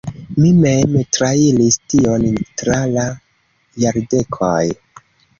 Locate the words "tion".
1.93-2.25